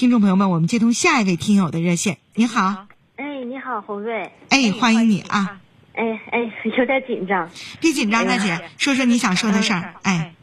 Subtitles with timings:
[0.00, 2.16] 听众朋友们，我们接通下一位听友的热线。
[2.34, 4.32] 你好，哎，你好，洪瑞。
[4.48, 5.60] 哎，欢迎你啊！
[5.92, 7.50] 哎哎，有点紧张。
[7.82, 9.96] 别紧张，大姐，说说你想说的事儿。
[10.00, 10.34] 哎，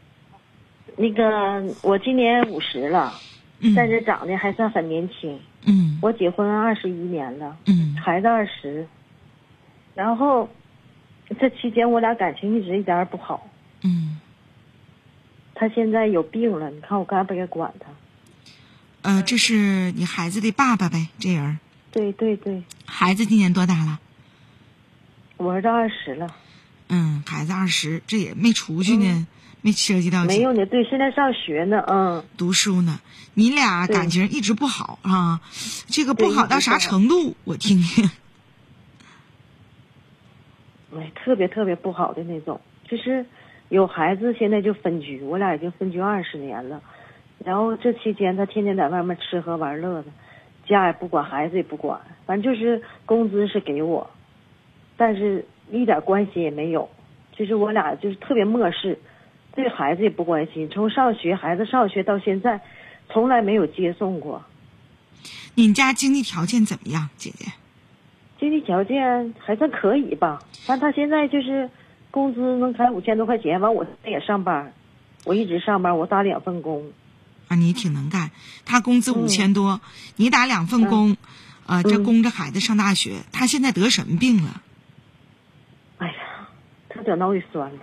[0.96, 3.12] 那个，我今年五十了，
[3.74, 5.36] 但是长得还算很年轻。
[5.66, 5.98] 嗯。
[6.00, 7.56] 我结婚二十一年了。
[7.66, 7.96] 嗯。
[7.96, 8.86] 孩子二十。
[9.96, 10.48] 然后。
[11.40, 13.44] 这期间我俩感情一直一点也不好。
[13.82, 14.20] 嗯。
[15.56, 17.86] 他现在有病了，你看我该不该管他？
[19.02, 21.58] 呃，这是你孩子的爸爸呗，这人。
[21.90, 22.62] 对对对。
[22.84, 23.98] 孩子今年多大了？
[25.36, 26.26] 我儿子二十了。
[26.88, 29.26] 嗯，孩子二十，这也没出去呢，
[29.62, 30.24] 没涉及到。
[30.24, 32.24] 没有呢，对，现在上学呢，嗯。
[32.36, 33.00] 读书呢，
[33.34, 35.40] 你俩感情一直不好啊？
[35.86, 37.36] 这个不好到啥程度？
[37.44, 38.10] 我听听。
[40.96, 43.24] 哎，特别特别不好的那种，就是
[43.68, 46.82] 有孩子，现在就分居，我俩已经分居二十年了。
[47.44, 50.08] 然后这期间，他天天在外面吃喝玩乐的，
[50.66, 54.10] 家也不管，孩子也不管，反正就是工资是给我，
[54.96, 56.88] 但是一点关心也没有。
[57.32, 58.98] 就是我俩就是特别漠视，
[59.54, 60.68] 对孩子也不关心。
[60.68, 62.60] 从上学，孩子上学到现在，
[63.08, 64.42] 从来没有接送过。
[65.54, 67.52] 你家经济条件怎么样，姐姐？
[68.40, 71.70] 经济条件还算可以吧，但他现在就是
[72.10, 74.72] 工资能开五千多块钱，完我也上班，
[75.24, 76.84] 我一直上班，我打两份工。
[77.48, 78.30] 啊，你挺能干。
[78.64, 79.80] 他工资五千多，
[80.16, 81.16] 你打两份工，
[81.66, 83.16] 啊，这供着孩子上大学。
[83.32, 84.62] 他现在得什么病了？
[85.98, 86.14] 哎呀，
[86.88, 87.78] 他得脑血栓了。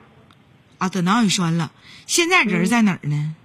[0.78, 1.72] 啊，得脑血栓了。
[2.06, 3.36] 现在人在哪儿呢？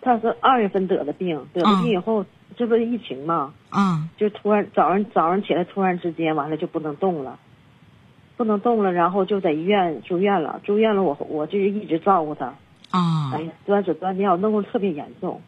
[0.00, 2.26] 他是二月份得的病，得了病以后。
[2.56, 3.54] 这不是疫情嘛？
[3.70, 7.38] 啊，就突然早上早上起来，突然之间完了就不能动了，
[8.36, 10.60] 不能动了，然后就在医院住院了。
[10.64, 12.54] 住院了，我我就是一直照顾他。
[12.90, 15.40] 啊，哎呀，端水端尿，弄得特别严重，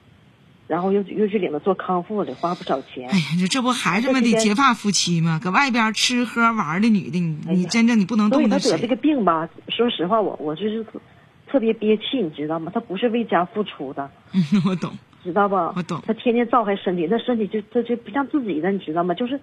[0.67, 3.09] 然后又又去领他做康复的，花不少钱。
[3.09, 5.41] 哎呀，这这不孩子们的结发夫妻吗？
[5.43, 9.49] 搁外边吃喝玩的女的，你你真正你不能动他得这个病吧？
[9.69, 10.85] 说实话，我我就是
[11.47, 12.71] 特别憋气，你知道吗？
[12.75, 14.11] 他不是为家付出的。
[14.33, 14.93] 嗯， 我懂。
[15.23, 15.55] 知道不？
[15.55, 16.01] 我懂。
[16.07, 19.13] 他天天造害身体，那身体就他就不像自己的，你知道吗？
[19.15, 19.39] 就是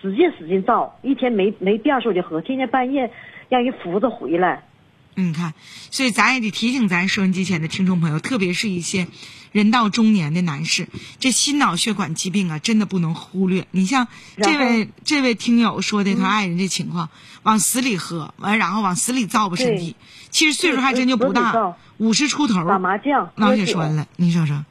[0.00, 3.10] 使劲使劲造，一天没没变数就喝，天天半夜
[3.48, 4.64] 让人扶着回来。
[5.14, 5.54] 你看，
[5.90, 9.06] 所以咱也得提醒咱收音机前的听众朋友，特别是一些
[9.52, 10.88] 人到中年的男士，
[11.20, 13.66] 这心脑血管疾病啊，真的不能忽略。
[13.70, 17.10] 你像这位这位听友说的，他爱人这情况，
[17.44, 19.94] 往死里喝完，然后往死里造吧身体，
[20.30, 24.64] 其实岁数还真就不大，五十出头，打麻将，脑血栓了，你说说。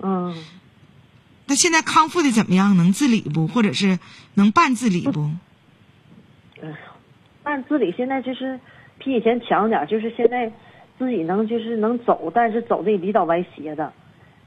[0.00, 0.34] 嗯，
[1.46, 2.76] 那现在康复的怎么样？
[2.76, 3.46] 能自理不？
[3.46, 3.98] 或者是
[4.34, 5.30] 能半自理不？
[6.62, 6.74] 嗯，
[7.42, 8.58] 半自理现在就是
[8.98, 10.50] 比以前强点，就是现在
[10.98, 13.92] 自己能就是能走，但是走的也比较歪斜的。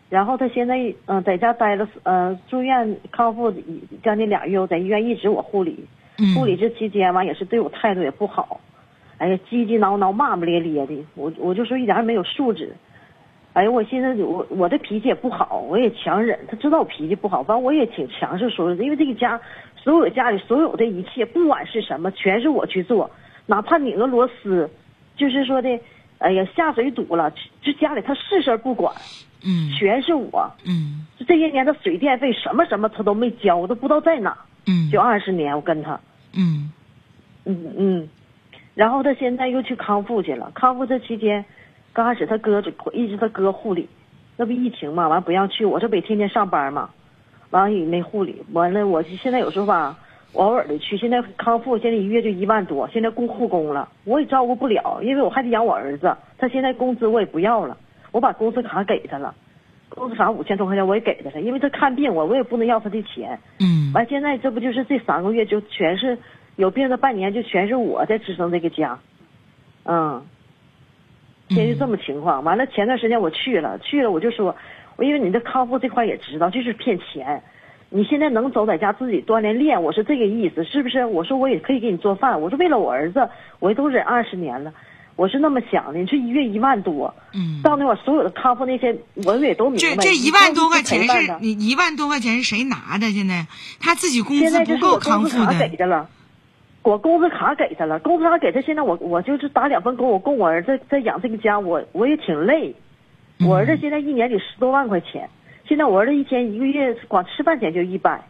[0.09, 3.53] 然后他现在嗯在家待了呃住院康复
[4.02, 5.86] 将近俩月，我在医院一直我护理，
[6.36, 8.62] 护理这期间完也是对我态度也不好，
[9.18, 12.74] 哎呀叽叽挠挠骂骂咧咧的，我我就说一点也没有素质。
[13.53, 16.40] 哎呀，我现在我我的脾气也不好，我也强忍。
[16.47, 18.75] 他知道我脾气不好，反正我也挺强势说的。
[18.84, 19.41] 因为这个家，
[19.75, 23.09] 所有家里所有的一切，不管是什么，全是我去做。
[23.47, 24.69] 哪怕拧个螺丝，
[25.16, 25.80] 就是说的，
[26.19, 28.94] 哎呀，下水堵了，这家里他事事不管，
[29.44, 34.38] 嗯，全是我，嗯，这些年的水电费什么什么他都没交，我都不知道在哪，
[34.68, 36.00] 嗯，就二十年我跟他，
[36.34, 36.72] 嗯，
[37.46, 38.09] 嗯嗯，
[38.75, 41.44] 然后他现在又去康复去了，康复这期间。
[41.94, 43.90] 刚开始他哥就一直他哥护理，
[44.36, 46.92] 那不疫情嘛，完不让去，我这不天天上班嘛，
[47.50, 49.98] 完也没护理，完了我现在有时候吧，
[50.33, 50.97] 我偶尔的去。
[50.97, 56.15] 现在康复，现在一月就一万多，现在雇护工了，我也照顾不了，因为我还得养我儿子。
[56.38, 57.77] 他现在工资我也不要了，
[58.12, 59.33] 我把工资卡给他了，
[59.89, 63.39] 工资卡五千多块钱我也给他了，因为他看病我我也不能要他的钱。
[63.59, 63.91] 嗯。
[63.94, 66.18] 完现在这不就是这三个月就全是
[66.56, 69.00] 有病的半年就全是我在支撑这个家，
[69.85, 70.24] 嗯。
[71.50, 74.53] 现在就这么情况，完了前段时间我去了，去了我就说，
[74.97, 77.41] 我因为你的康复这块也知道，就是骗钱。
[77.89, 81.06] 你现在能走在家自己锻炼练，我是这个意思，是不是？
[81.06, 83.30] 我说我也可以给你做饭，我说为了我儿子，
[83.60, 84.74] 我都忍二十年了。
[85.16, 85.98] 我是那么想的。
[86.00, 88.95] 你说一月一万多，嗯，到那会儿所有的康复那些，
[89.25, 89.95] 我也都明白。
[89.95, 93.10] 这这一万多块钱是你一万多块钱是谁拿的？
[93.12, 93.48] 现在
[93.80, 96.10] 他自己工资不够在就是我康复工资卡给的，他了，
[96.84, 102.75] 我工资卡给他了，工资卡给他，现在我我就是打两份工，我供我儿子在养这个家，我我也挺累。
[103.39, 105.28] 我儿子现在一年得十多万块钱，
[105.68, 108.24] 现在我儿子一天一个月光吃饭钱就一百。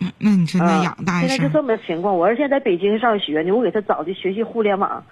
[0.00, 2.16] 嗯那你说那嗯养大现在就这么情况。
[2.16, 5.02] 我儿子现在在北京上学呢，我给他找的学习互联网。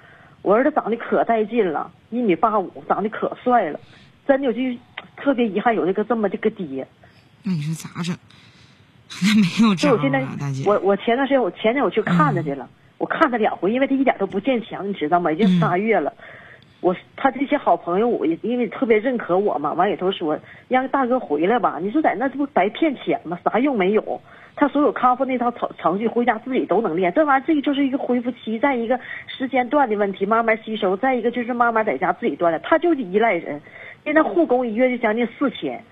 [0.42, 3.80] 我儿子长得可带劲了，一米八五，长得可帅了，
[4.28, 4.60] 真的我就
[5.16, 6.86] 特别遗憾有这个这么这个爹。
[7.42, 8.14] 那你说咋整？
[9.22, 10.64] 那没有招就我现在啊，大姐。
[10.66, 12.68] 我我前段时间我前天我去看他去了，
[12.98, 15.32] 我看他两回，因为他一点都不见强，你知道吗？
[15.32, 16.12] 已经嗯仨月了。
[16.84, 20.38] 我他这些好朋友，我也因为特别认可我嘛，完也都说
[20.68, 21.78] 让大哥回来吧。
[21.80, 23.38] 你说在那这不白骗钱吗？
[23.42, 24.20] 啥用没有？
[24.54, 27.10] 他所有康复那套程程序，回家自己都能练。
[27.14, 32.60] 这玩意儿，这就是一个恢复期，再一个时间段的问题，慢慢吸收；再一个就是慢慢在家自己锻炼。
[32.62, 33.62] 他就是依赖人，
[34.04, 35.82] 现在护工一月就将近四千，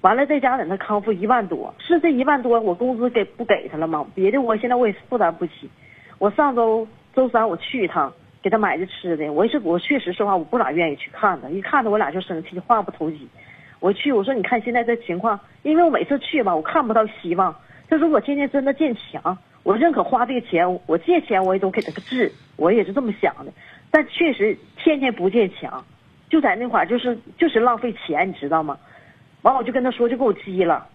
[0.00, 4.04] 完了在家在那康复一万多，是这一万多我工资给不给他了吗？
[4.16, 5.70] 别的我现在我也负担不起。
[6.18, 8.12] 我上周周三我去一趟，
[8.44, 13.26] 给他买的吃的，我也是我确实说话我不咋愿意去看他，一看他我俩就生气，话不投机。
[13.80, 17.56] 我去我说你看现在这情况，因为我每次去吧我看不到希望。
[17.88, 23.50] 他说我天天真的见强，我认可花这个钱，我借钱我也都给他个治，我也是这么想的。
[23.90, 25.82] 但确实天天不见强，
[26.28, 28.76] 就在那块儿就是就是浪费钱，你知道吗？
[29.40, 30.86] 完我就跟他说，就给我急了，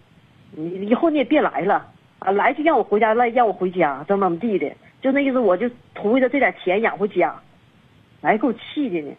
[0.52, 1.84] 你以后你也别来了
[2.20, 4.70] 啊，来就让我回家，来让我回家，怎么怎么地的，
[5.02, 7.34] 就那意思，我就图为了这点钱养活家，
[8.20, 9.12] 哎，给我气的呢。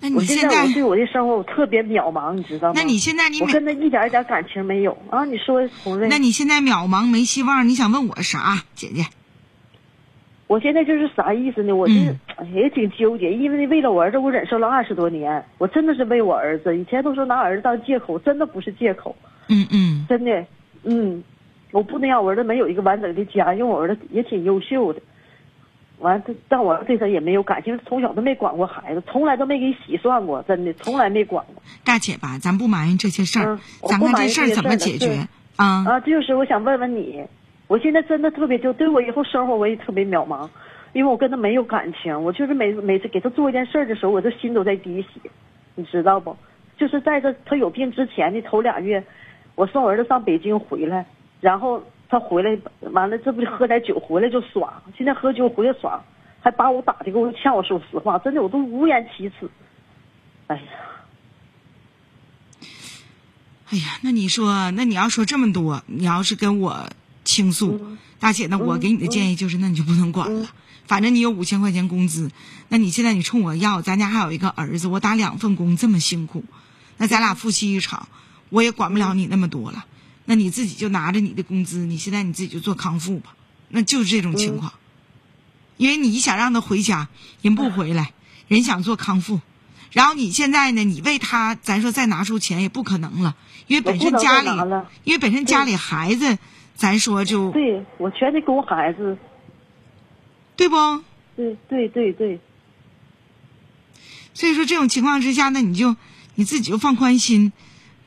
[0.00, 2.74] 那你我现现在我对我的生活我特别渺茫，你知道吗？
[2.76, 5.24] 那你现在你我跟他一点一点感情没有啊？
[5.24, 6.08] 你说红瑞？
[6.08, 9.06] 那你现在渺茫没希望，你想问我啥，姐姐？
[10.48, 11.72] 我现在就是啥意思呢？
[11.74, 11.94] 我就
[12.52, 16.76] 也挺纠结，因为为了我儿子，我忍受了二十多年，我真的是为我儿子。
[16.76, 19.16] 以前都说拿儿子当借口，真的不是借口，
[19.48, 20.44] 嗯嗯，真的，
[20.82, 21.22] 嗯，
[21.72, 25.00] 我不能让我儿子没有一个完整的家，因为我儿子也挺优秀的。
[25.98, 31.62] 完，他但我对他也没有感情，从小都没管过孩子，从来都没给洗涮过，真的从来没管过。
[31.84, 35.84] 大姐吧，咱不埋怨这些事儿嗯，我不埋咱看这怨这些事儿怎么解决啊？
[35.86, 37.24] 啊，就是我想问问你，
[37.68, 40.48] 我现在真的特别就对我以后生活我也特别渺茫，
[40.92, 45.30] 因为我跟他没有感情，我就是每每次给他做一件事儿的时候，我这心都在滴血，
[45.76, 46.36] 你知道不？
[46.76, 49.04] 就是在这他有病之前的头俩月，
[49.54, 51.06] 我送我儿子上北京回来，
[51.42, 52.56] 然后他回来
[52.92, 56.00] 完了，这不就喝点酒回来就耍，现在喝酒回来耍，
[56.40, 59.50] 还把我打的给我呛，我说实话，真的我都无言启齿。
[60.46, 60.62] 哎呀，
[63.70, 66.88] 哎呀，那你说，那你要说这么多，你要是跟我
[67.24, 70.48] 倾诉，嗯大姐，那我给你的建议就是，那你就不能管了。
[70.86, 72.30] 反正你有五千块钱工资，
[72.68, 76.44] 那你现在你冲我要，咱家还有一个儿子，我打两份工这么辛苦，
[76.98, 78.06] 那咱俩夫妻一场，
[78.50, 79.84] 我也管不了你那么多了。
[80.32, 83.36] 那你自己就拿着你的工资，你现在你自己就做康复吧，
[83.68, 84.72] 那就是这种情况。
[85.76, 87.08] 因为你想让他回家，
[87.42, 88.14] 人不回来，
[88.48, 89.42] 人想做康复，
[89.90, 93.36] 然后你现在呢，你为他，咱说再拿出钱也不可能了，
[93.66, 94.48] 因为本身家里
[95.04, 96.38] 因为本身家里孩子，
[96.76, 99.18] 咱说就对我全得给我孩子，
[100.56, 100.76] 对不？
[101.36, 102.40] 对对对对。
[104.32, 105.94] 所以说这种情况之下，那你就
[106.36, 107.52] 你自己就放宽心，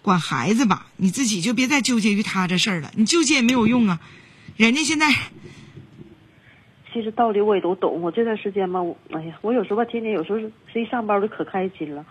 [0.05, 3.99] 管孩子吧，你自己就别再纠结于他这事儿了，你纠结也没有用啊。
[4.55, 5.09] 人家现在
[6.93, 8.01] 其实道理我也都懂。
[8.01, 12.05] 我这段时间嘛，我哎呀，我有时候吧，天天有时候是是一上班我就可开心了，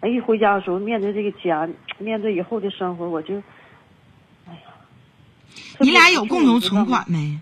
[0.00, 1.68] 哎，一回家的时候面对这个家，
[1.98, 3.36] 面对以后的生活，我就，
[4.48, 4.60] 哎呀。
[5.78, 7.38] 你俩有共同存款没？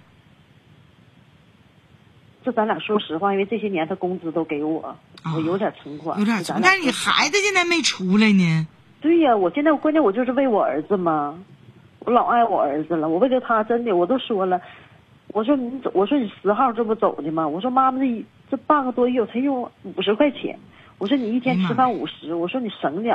[2.45, 4.99] 这咱俩说实话，因为这些年他工资都给我，
[5.35, 8.66] 我有点存款，啊有点存，但是你孩子现在没出来呢。
[9.04, 11.38] 对呀、我现在关键我就是为我儿子嘛，
[11.99, 14.58] 我老爱我儿子了，我为了他真的我都说了，
[15.28, 17.46] 我说你走，我说你十号这不走的吗？
[17.46, 20.58] 我说妈妈这一这半个多月我才用五十块钱，
[20.96, 23.14] 我说你一天吃饭五十，我说你省点，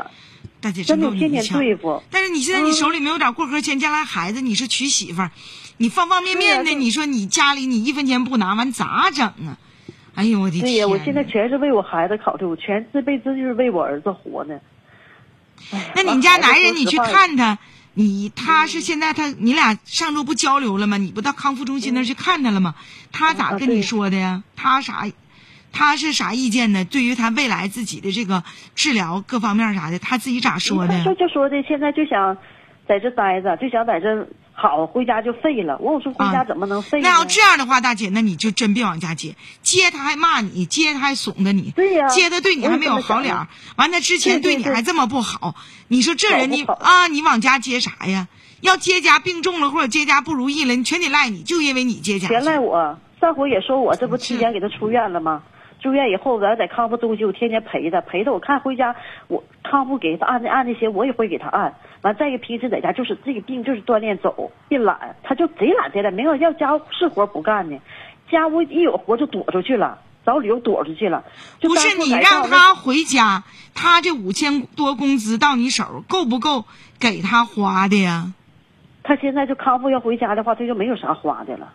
[0.62, 2.00] 大姐真的够你天天对付。
[2.12, 5.32] 但是你现在你手里没有点过河钱，将来孩子你是娶媳妇儿，
[5.78, 9.58] 你方方面面的，啊你说你家里你一分钱不拿，完咋整啊？
[10.14, 10.62] 哎呦我的天！
[10.62, 14.60] 对呀，我现在全是为我孩子考虑，我全这辈子就是为我儿子活呢。
[15.72, 17.58] 哎那你家男人你去看他，
[17.94, 20.98] 你他是现在他你俩上周不交流了吗？
[20.98, 22.76] 你不到康复中心那儿去看他了吗？
[23.12, 24.44] 他咋跟你说的呀？
[24.56, 25.06] 他啥？
[25.72, 26.84] 他是啥意见呢？
[26.84, 31.04] 对于他未来自己的这个治疗各方面啥的，他自己咋说的他？
[31.04, 32.36] 说就说的，现在就想
[32.88, 34.28] 在这待着，就想在这
[34.62, 35.78] 好，回家就废了。
[35.80, 37.08] 我我说回家怎么能废呢？
[37.08, 43.48] 那要这样的话，大姐，那你就真别往家接，接他还骂你，接他还怂着你，对呀接他对你还没有好脸儿，
[43.78, 45.56] 完他之前对你还这么不好，
[45.88, 48.28] 你说这人你啊，你往家接啥呀？
[48.60, 52.28] 要接家病重了或者接家不如意了，你全得赖你，就因为你接家。
[52.28, 53.00] 全赖我。
[53.22, 55.42] 上回也说我这不提前给他出院了吗？
[55.82, 58.32] 住院以后，咱在康复中心，我天天陪他，陪他。
[58.34, 58.94] 我看回家，
[59.30, 61.74] 我康复给他按那按那些，我也会给他按。
[62.02, 67.80] 完，再一个平时在家就是这个病就是锻炼走，一懒，他就贼懒贼懒，没有要家务事活不干呢，
[68.32, 71.26] 家务一有活就躲出去了，找理由躲出去了。
[71.62, 76.66] 不是你让他回家，他这五千多工资到你手够不够
[77.00, 78.34] 给他花的呀？
[79.04, 81.74] 他现在就康复要回家的话，他就没有啥花的了。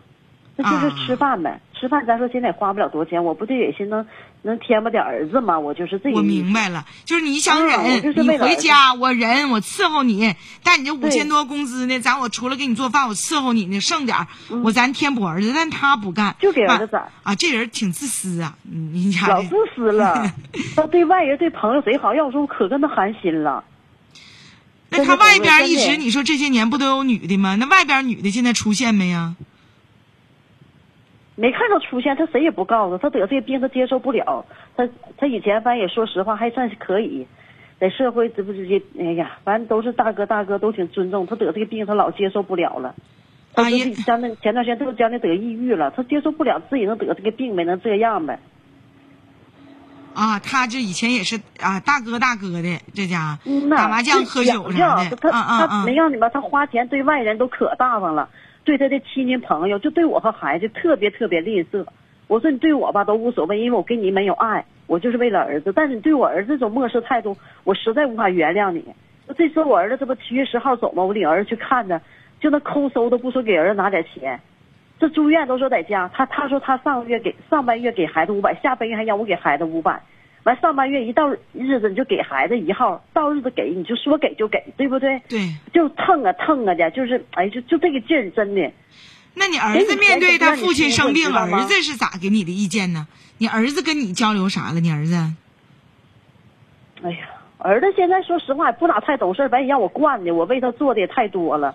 [0.56, 4.06] 那就是吃饭呗，吃饭咱说现在也花不了多钱，我不就也寻能
[4.42, 5.58] 能添吧点儿子吗？
[5.58, 6.16] 我就是这个。
[6.16, 7.80] 我明白了，就是你想忍，
[8.14, 14.26] 你回家我忍，我伺候你，但你这五千多工资呢，咱我除了给你做饭，我伺候你呢，剩点儿
[14.62, 20.32] 我咱添补儿子，但他不干，就给儿子啊，这人挺自私啊，你家老自私了，
[20.76, 23.64] 他对外人对朋友贼好，要说我可跟他寒心了。
[24.90, 27.56] 那他外边一直你说这些年不都有女的吗？
[27.56, 29.34] 那外边女的现在出现没呀？
[31.36, 34.44] 没看到出现，他谁也不告诉他得这个病，他接受不了。
[34.76, 37.26] 他他以前反正也说实话，还算是可以，
[37.80, 41.26] 在社会这不直接，哎呀，反正都是大哥大哥都挺尊重。
[41.26, 42.94] 他得这个病，他老接受不了了。
[43.52, 48.38] 他说将那前段时间都将那得抑郁了，他接受不了自己能得这个病没能这样呗。
[50.14, 53.36] 啊，他这以前也是啊，大哥大哥的这家
[53.70, 55.16] 打麻将喝酒啥的。
[55.16, 58.28] 他他没让你吧，他花钱对外人都可大方了。
[58.64, 61.84] 对他的亲戚朋友，就对我和孩子特别特别吝啬。
[62.26, 65.72] 我说你对我吧都无所谓，因为我跟你没有爱，我就是为了儿子。
[65.72, 68.82] 但是你对我儿子这种漠视态度，我实在无法原谅你。
[69.36, 71.04] 这次我儿子这不七月十号走吗？
[71.04, 72.00] 我领儿子去看他，
[72.40, 74.40] 就那抠搜都不说给儿子拿点钱。
[74.98, 80.00] 这住院都说在家，他他说他上个月给上半月给孩子五百，下半月还让我给孩子五百。
[80.44, 85.20] 完上半月一到日子你就给孩子一号，到日子给你就说给就给，对不对？
[85.28, 88.70] 对，就蹭啊蹭啊的，就是哎，就就这个劲儿，真的。
[89.34, 93.08] 那你儿子面对他父亲生病，儿子是咋给你的意见呢？
[93.38, 94.80] 你儿子跟你交流啥了？
[94.80, 95.14] 你儿子？
[97.02, 97.18] 哎呀，
[97.58, 101.74] 儿子现在说实话也不咋太懂事，把你让我惯的，我为他做的也太多了。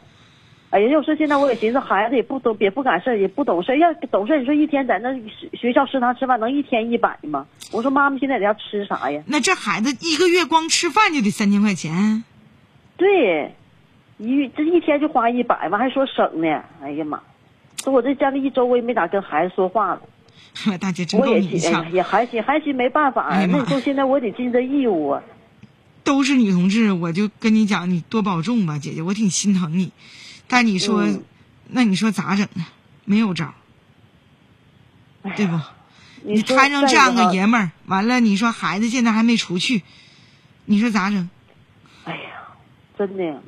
[0.72, 5.12] 哎呀，要说现在我也寻思，孩子也不懂，也不敢事也不懂事要懂事你说一天在那
[5.54, 7.48] 学校食堂吃饭能一天一百吗？
[7.72, 9.24] 我说妈妈现在在家吃啥呀？
[9.26, 12.24] 那这孩子一个月光吃饭就得三千块钱。
[12.98, 13.56] 对，
[14.20, 16.64] 一这一天就花一百完还说省呢。
[16.84, 17.20] 哎呀妈，
[17.84, 20.02] 说我这家里一周我也没咋跟孩子说话了。
[20.80, 21.92] 大姐真够你强。
[21.92, 23.28] 也还行，还行，没办法。
[23.48, 25.24] 那你说现在我得尽这义务啊。
[26.04, 29.92] 都是女同志，我就跟你讲，你多保重吧，姐姐，我挺心疼你。
[30.50, 31.08] 但你说，
[31.68, 32.66] 那你说咋整呢？
[33.06, 33.54] 没有招，
[35.38, 35.60] 对不？
[36.24, 39.84] 你摊上这样个爷们儿，完了，你说孩子现在还没出去，
[40.66, 41.30] 你说咋整？
[42.04, 42.32] 哎呀，
[42.98, 43.42] 真的，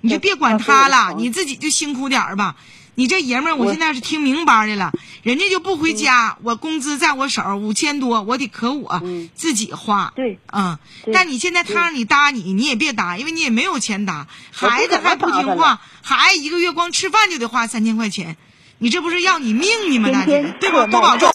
[0.00, 2.56] 你就别管他了，你自己就辛苦点儿吧。
[2.94, 4.92] 你这爷们儿，我现在是听明白的了，
[5.28, 9.02] 人家就不回家，我工资在我手五千多，我得可我
[9.34, 10.10] 自己花。
[10.16, 10.78] 对，嗯，
[11.12, 18.38] 但你现在他让你搭你，你也别搭，因为你也没有钱搭，孩子还不听话，孩子一个月光吃饭就得花三千块钱，
[18.78, 20.10] 你这不是要你命呢吗？
[20.10, 20.86] 大姐，对吧？
[20.86, 21.26] 多保重。